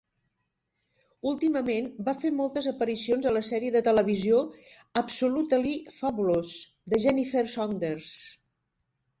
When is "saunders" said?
7.59-8.11